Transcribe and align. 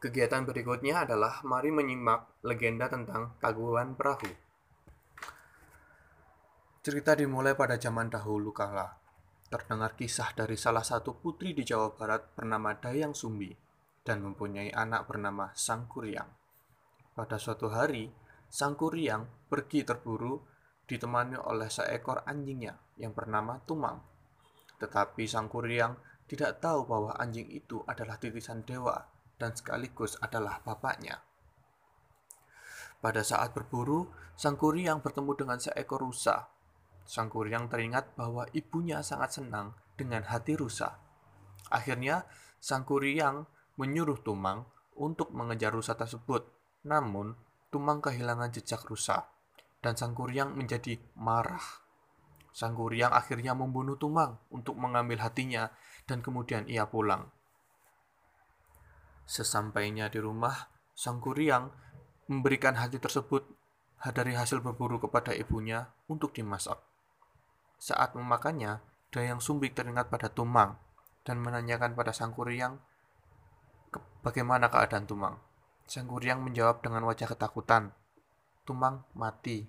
Kegiatan 0.00 0.48
berikutnya 0.48 1.04
adalah 1.04 1.44
mari 1.44 1.68
menyimak 1.68 2.40
legenda 2.48 2.88
tentang 2.88 3.36
Kaguan 3.36 3.92
Perahu. 3.92 4.32
Cerita 6.80 7.12
dimulai 7.12 7.52
pada 7.52 7.76
zaman 7.76 8.08
dahulu 8.08 8.48
kala. 8.48 8.96
Terdengar 9.52 9.92
kisah 10.00 10.32
dari 10.32 10.56
salah 10.56 10.80
satu 10.80 11.20
putri 11.20 11.52
di 11.52 11.68
Jawa 11.68 11.92
Barat 11.92 12.32
bernama 12.32 12.72
Dayang 12.80 13.12
Sumbi 13.12 13.52
dan 14.00 14.24
mempunyai 14.24 14.72
anak 14.72 15.04
bernama 15.04 15.52
Sang 15.52 15.84
Kuryang. 15.84 16.32
Pada 17.12 17.36
suatu 17.36 17.68
hari, 17.68 18.08
Sang 18.48 18.80
Kuryang 18.80 19.28
pergi 19.52 19.84
terburu 19.84 20.40
ditemani 20.88 21.36
oleh 21.44 21.68
seekor 21.68 22.24
anjingnya 22.24 22.72
yang 22.96 23.12
bernama 23.12 23.60
Tumang. 23.68 24.00
Tetapi 24.80 25.28
Sang 25.28 25.52
Kuryang 25.52 26.24
tidak 26.24 26.64
tahu 26.64 26.88
bahwa 26.88 27.12
anjing 27.20 27.52
itu 27.52 27.84
adalah 27.84 28.16
titisan 28.16 28.64
dewa 28.64 29.19
dan 29.40 29.56
sekaligus 29.56 30.20
adalah 30.20 30.60
bapaknya. 30.60 31.24
Pada 33.00 33.24
saat 33.24 33.56
berburu, 33.56 34.12
Sang 34.36 34.60
Kuryang 34.60 35.00
bertemu 35.00 35.32
dengan 35.32 35.56
seekor 35.56 36.04
rusa. 36.04 36.52
Sang 37.08 37.32
Kuryang 37.32 37.72
teringat 37.72 38.12
bahwa 38.12 38.44
ibunya 38.52 39.00
sangat 39.00 39.40
senang 39.40 39.72
dengan 39.96 40.28
hati 40.28 40.52
rusa. 40.52 41.00
Akhirnya, 41.72 42.28
Sang 42.60 42.84
Kuryang 42.84 43.48
menyuruh 43.80 44.20
Tumang 44.20 44.68
untuk 45.00 45.32
mengejar 45.32 45.72
rusa 45.72 45.96
tersebut. 45.96 46.44
Namun, 46.84 47.32
Tumang 47.72 48.04
kehilangan 48.04 48.52
jejak 48.52 48.84
rusa, 48.84 49.32
dan 49.80 49.96
Sang 49.96 50.12
Kuryang 50.12 50.52
menjadi 50.52 51.00
marah. 51.16 51.80
Sang 52.52 52.76
Kuryang 52.76 53.16
akhirnya 53.16 53.56
membunuh 53.56 53.96
Tumang 53.96 54.36
untuk 54.52 54.76
mengambil 54.76 55.24
hatinya, 55.24 55.72
dan 56.04 56.20
kemudian 56.20 56.68
ia 56.68 56.84
pulang. 56.84 57.32
Sesampainya 59.30 60.10
di 60.10 60.18
rumah, 60.18 60.66
Sang 60.90 61.22
Kuryang 61.22 61.70
memberikan 62.26 62.74
hati 62.74 62.98
tersebut 62.98 63.46
dari 64.10 64.34
hasil 64.34 64.58
berburu 64.58 64.98
kepada 64.98 65.30
ibunya 65.30 65.86
untuk 66.10 66.34
dimasak. 66.34 66.82
Saat 67.78 68.18
memakannya, 68.18 68.82
Dayang 69.14 69.38
Sumbik 69.38 69.78
teringat 69.78 70.10
pada 70.10 70.26
Tumang 70.34 70.74
dan 71.22 71.38
menanyakan 71.38 71.94
pada 71.94 72.10
Sang 72.10 72.34
Kuryang 72.34 72.82
bagaimana 74.26 74.66
keadaan 74.66 75.06
Tumang. 75.06 75.38
Sang 75.86 76.10
Kuryang 76.10 76.42
menjawab 76.42 76.82
dengan 76.82 77.06
wajah 77.06 77.30
ketakutan. 77.30 77.94
Tumang 78.66 79.06
mati. 79.14 79.62